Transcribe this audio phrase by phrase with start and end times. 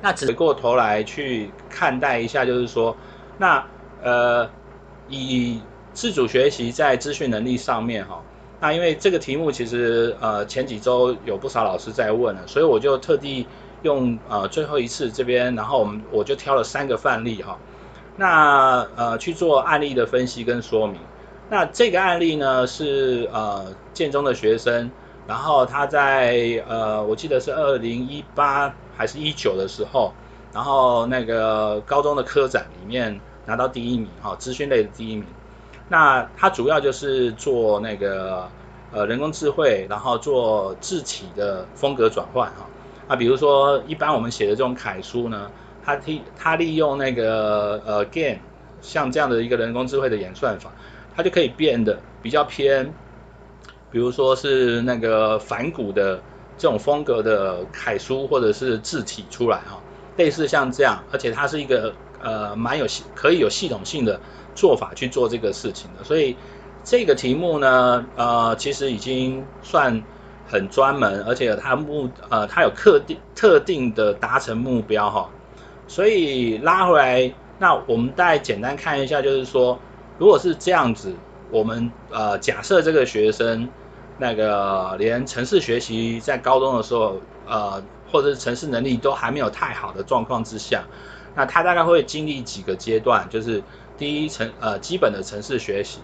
[0.00, 2.96] 那只回过头来去看待一下，就是说，
[3.36, 3.64] 那
[4.00, 4.48] 呃，
[5.08, 5.60] 以
[5.92, 8.22] 自主学习在资讯能力上面哈，
[8.60, 13.44] 那因为这个题目其实呃前几周有不少老师在问了，所以我就特地
[13.82, 17.58] 用呃最后一次这边，然后我们我就挑了三个范例哈，
[18.16, 21.00] 那呃去做案例的分析跟说明。
[21.50, 24.88] 那这个案例呢是呃建中的学生，
[25.26, 28.72] 然后他在呃我记得是二零一八。
[28.98, 30.12] 还是一九的时候，
[30.52, 35.24] 然后那个高中的科展里面拿到第一名哈，资讯类的第一名。
[35.88, 38.50] 那他主要就是做那个
[38.90, 42.66] 呃人工智慧，然后做字体的风格转换哈。
[43.06, 45.48] 啊，比如说一般我们写的这种楷书呢，
[45.82, 48.38] 他利他利用那个呃 GAN
[48.82, 50.72] 像这样的一个人工智慧的演算法，
[51.16, 52.92] 它就可以变得比较偏，
[53.90, 56.20] 比如说是那个反骨的。
[56.58, 59.80] 这种风格的楷书或者是字体出来哈，
[60.16, 64.20] 类似像这样，而且它是一个呃蛮有系可以有系统性的
[64.56, 66.36] 做法去做这个事情的，所以
[66.82, 70.02] 这个题目呢呃其实已经算
[70.48, 75.30] 很专门，而且它目呃它有特定特定的达成目标哈，
[75.86, 79.78] 所以拉回来，那我们再简单看一下，就是说
[80.18, 81.14] 如果是这样子，
[81.50, 83.68] 我们呃假设这个学生。
[84.18, 87.80] 那个连程式学习在高中的时候，呃，
[88.10, 90.82] 或者是程式能力都还没有太好的状况之下，
[91.36, 93.62] 那他大概会经历几个阶段，就是
[93.96, 96.00] 第一程呃基本的程式学习，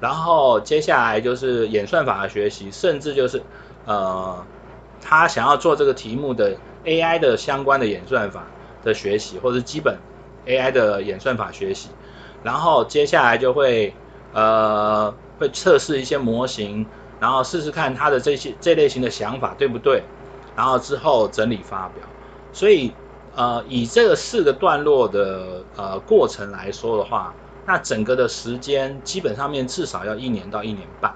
[0.00, 3.42] 然后接下来就是演算法的学习，甚至就是
[3.84, 4.42] 呃
[5.02, 8.46] 他想要做这个题目的 AI 的相关的演算法
[8.82, 9.94] 的学习，或者是基本
[10.46, 11.90] AI 的演算法学习，
[12.42, 13.92] 然后接下来就会
[14.32, 16.86] 呃会测试一些模型。
[17.20, 20.02] 然后试试看他的这些这类型的想法对不对，
[20.56, 22.04] 然后之后整理发表。
[22.52, 22.92] 所以
[23.34, 27.34] 呃以这个四个段落的呃过程来说的话，
[27.66, 31.12] 那整个的时间基本上面至少要一年到一年半，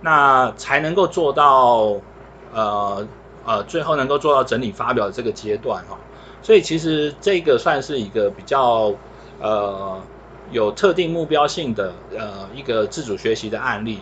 [0.00, 2.00] 那才能够做到
[2.54, 3.06] 呃
[3.44, 5.98] 呃最后能够做到整理发表这个阶段哈。
[6.42, 8.92] 所以其实这个算是一个比较
[9.40, 10.00] 呃
[10.50, 14.00] 有特定目标性的呃一个自主学习的案例。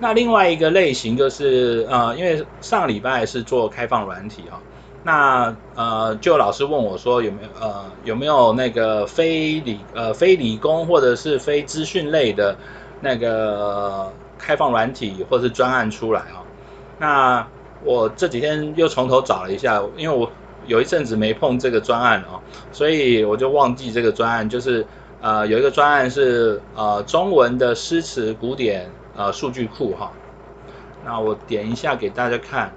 [0.00, 4.60] 那另外一个类型就是呃，因为上礼拜是做开放软体哈，
[5.02, 12.56] 那呃，就老师问我说有没有呃有没有那个非理呃非理工或者是非资讯类的
[13.00, 16.46] 那个开放软体或是专案出来啊？
[17.00, 17.48] 那
[17.84, 20.30] 我这几天又从头找了一下，因为我
[20.68, 22.38] 有一阵子没碰这个专案哦，
[22.70, 24.86] 所以我就忘记这个专案，就是
[25.20, 28.88] 呃有一个专案是呃中文的诗词古典。
[29.18, 30.12] 呃，数据库哈，
[31.04, 32.72] 那我点一下给大家看。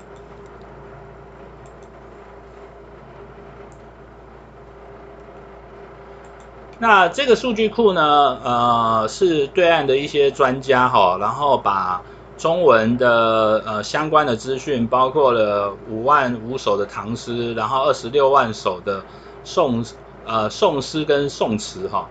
[6.80, 12.01] 那这个数据库呢，呃，是对岸的一些专家哈，然后把
[12.40, 19.06] 中文的呃相关的资讯，包括了五万五首的唐诗，然后二十六万首的
[19.44, 19.85] 宋
[20.25, 22.09] 呃宋诗跟宋词哈，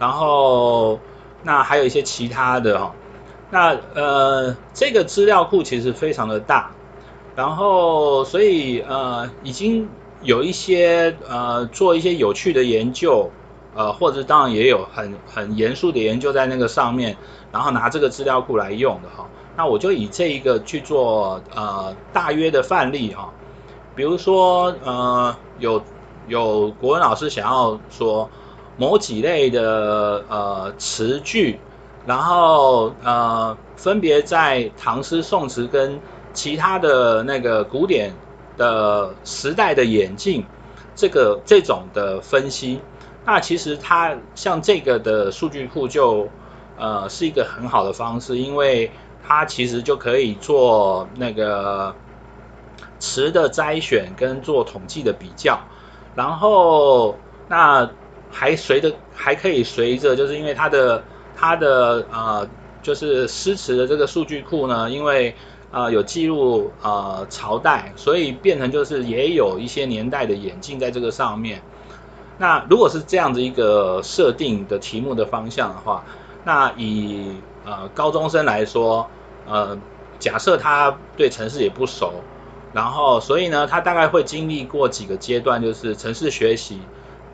[0.00, 0.98] 然后
[1.42, 2.92] 那还有一些其他的哈。
[3.50, 6.70] 那呃，这个资料库其实非常的大，
[7.34, 9.88] 然后所以呃，已经
[10.20, 13.30] 有一些呃做一些有趣的研究，
[13.74, 17.16] 呃，或者当然也有很很严肃的研究在那个上面，
[17.50, 19.26] 然后拿这个资料库来用的哈。
[19.56, 23.32] 那我就以这一个去做呃大约的范例哈，
[23.96, 25.82] 比如说呃有
[26.26, 28.28] 有国文老师想要说
[28.76, 31.58] 某几类的呃词句。
[32.08, 36.00] 然后呃，分别在唐诗、宋词跟
[36.32, 38.10] 其他的那个古典
[38.56, 40.42] 的时代的演进，
[40.96, 42.80] 这个这种的分析，
[43.26, 46.26] 那其实它像这个的数据库就
[46.78, 48.90] 呃是一个很好的方式，因为
[49.22, 51.94] 它其实就可以做那个
[52.98, 55.60] 词的筛选跟做统计的比较，
[56.14, 57.14] 然后
[57.48, 57.86] 那
[58.30, 61.04] 还随着还可以随着，就是因为它的。
[61.40, 62.50] 它的呃，
[62.82, 65.32] 就是诗词的这个数据库呢，因为
[65.70, 71.62] 呃有记录呃朝代，所以变成就是也有一些年代的演进在这个上面。
[72.38, 76.04] 那如果是这样子一个设定的题目的方向的话，
[76.44, 79.08] 那以呃高中生来说，
[79.46, 79.78] 呃
[80.18, 82.10] 假设他对城市也不熟，
[82.72, 86.80] 然后所以呢，他大概会经历过几个阶段，就是城市学习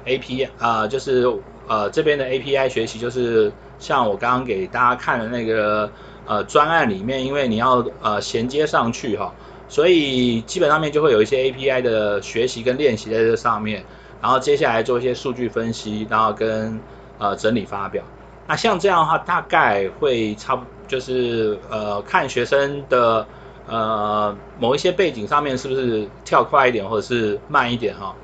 [0.07, 1.27] ，AP 啊、就是
[1.67, 3.53] 呃这边的 API 学习就是。
[3.77, 5.91] 像我刚刚给大家看的那个
[6.27, 9.35] 呃专案里面，因为你要呃衔接上去哈，
[9.69, 13.85] 所以基本上面就会有一些 API 的学习跟练习在这上面，
[14.23, 16.81] 然后接下来做一些数据分析，然后跟
[17.19, 18.03] 呃整理发表。
[18.47, 23.27] 那像这样的话，大概会差不就是呃看学生的
[23.67, 28.15] 呃某一些背景上面是不是跳快一点或者是慢一点哈、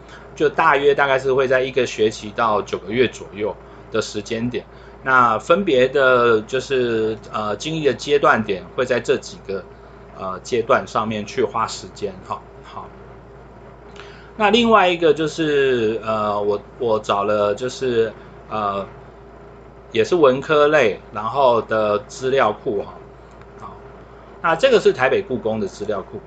[0.40, 3.54] 就大约大概是会在一个学期到九个月左右
[3.92, 4.64] 的时间点。
[5.02, 9.62] 那分别的就是呃经历的阶段点会在这几个
[10.18, 12.88] 呃阶段上面去花时间哈好，好。
[14.38, 18.10] 那另外一个就是呃我我找了就是
[18.48, 18.86] 呃
[19.92, 22.94] 也是文科类然后的资料库哈
[23.60, 23.76] 好，
[24.40, 26.18] 那这个是台北故宫的资料库。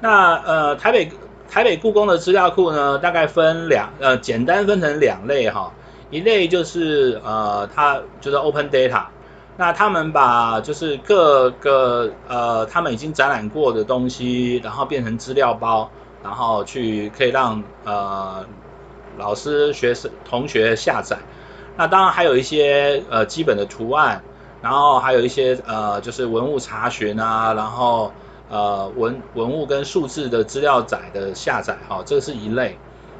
[0.00, 1.10] 那呃台北。
[1.52, 5.72] 台北故宫的资料库呢，大概分两呃，简单分成两类哈，
[6.08, 9.06] 一类就是呃，它就是 Open Data，
[9.56, 15.90] 那他们把就是各个呃，他们已经展览过的东西，然后变成资料包，
[16.22, 18.46] 然后去可以让呃
[19.18, 21.18] 老师、学生、同学下载。
[21.76, 24.22] 那当然还有一些呃基本的图案，
[24.62, 28.12] 然后还有一些呃就是文物查询啊，然后。
[28.50, 32.76] 呃，文文物跟数字的资料载的下载，哈，这是一类。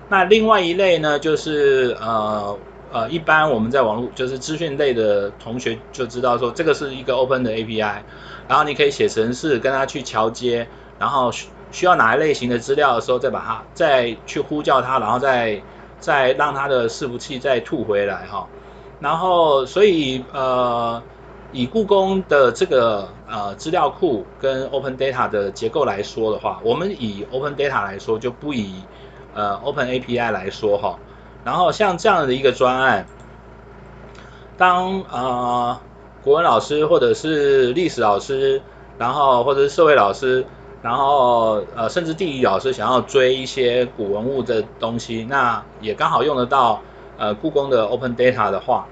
[0.09, 2.59] 那另外一类呢，就是呃
[2.93, 8.00] 呃，一般我们在网络就是资讯类的同学就知道说，这个是一个 open 的 API，
[8.49, 10.67] 然后你可以写程式跟它去桥接，
[10.99, 15.62] 然后需需要哪一类型的资料的时候，再把它再去呼叫它，然后再
[16.00, 18.49] 再让它的伺服器再吐回来，哈。
[18.99, 21.00] 然后所以呃。
[21.53, 28.82] 以故宫的这个呃资料库跟 Open Data 的结构来说的话，我们以 Open Data 来说，就不以
[29.35, 30.99] 呃 Open API 来说哈。
[31.44, 33.06] 然后像这样的一个专案，
[34.59, 35.81] 当呃
[36.23, 38.61] 国文老师或者是历史老师，
[38.99, 40.44] 然后或者是社会老师，
[40.82, 46.82] 然后呃甚至地理老师想要追一些古文物的东西，那也刚好用得到
[47.17, 48.87] 呃故宫的 Open Data 的话。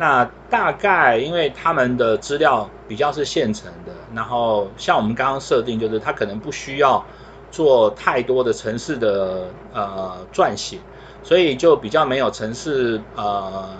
[0.00, 7.04] 那大概因为他们的资料比较是现成的，然后像我们刚刚设定，就是他可能不需要
[7.50, 10.78] 做太多的城市的呃撰写，
[11.22, 13.76] 所以就比较没有城市呃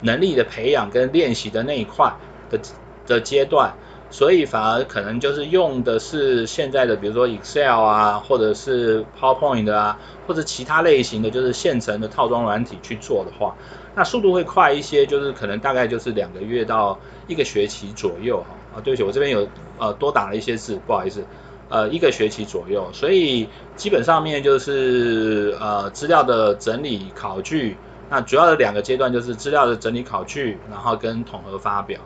[0.00, 2.12] 能力的培养跟练习的那一块
[2.50, 2.60] 的
[3.06, 3.72] 的阶段，
[4.10, 13.54] 所以反而可能就是用的是现在的，比如说 Excel 啊，或者是 PowerPoint 啊，或者其他类型的就是现成的套装软体去做的话。
[13.94, 18.46] 那速度会快一些，就是可能大概就是两个月到一个学期左右哈。
[18.76, 21.24] 啊，对不起，我这边有呃多打了一些字，不好意思，
[21.68, 27.76] 呃一个学期左右，所以基本上面就是呃资料的整理考据，
[28.08, 31.98] 那主要的两个阶段就是资料的整理考据，然后跟统合发表，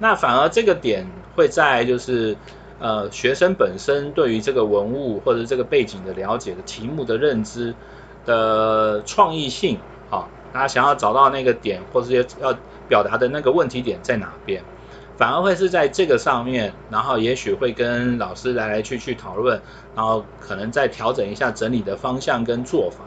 [0.00, 1.06] 那反而这个点
[1.36, 2.36] 会在就是
[2.80, 7.72] 呃学生本身对于这个文物或者这个背景的了解的题目的认知
[8.24, 9.78] 的创意性
[10.10, 10.26] 啊。
[10.52, 12.58] 大家想要找到那个点，或是要
[12.88, 14.64] 表达的那个问题点在哪边，
[15.16, 19.60] 反而会是在这个上面，然后也许会跟老师来来去去讨论，
[19.94, 23.04] 然后可能再调整一下整理的方向跟做法。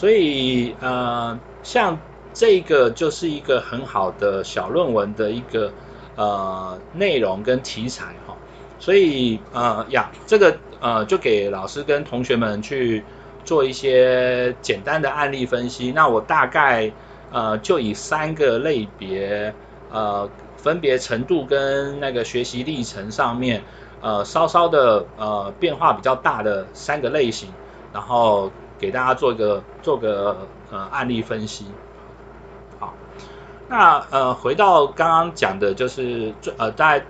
[0.00, 1.98] 所以呃，像
[2.32, 5.70] 这个就是一个很好的小论文的一个
[6.18, 8.36] 呃内容跟题材哈。
[8.78, 13.06] 所以呃呀，这个呃就给老师跟同学们去。
[13.44, 16.92] 做一些简单的案例分析，那我大概
[17.30, 19.56] 呃就以三个类别
[19.86, 23.64] 呃分别程度跟那个学习历程上面
[24.00, 27.48] 呃稍稍的呃变化比较大的三个类型，
[27.90, 31.64] 然后给大家做个做个呃案例分析。
[33.68, 37.08] 那呃回到刚刚讲的就是呃大概就。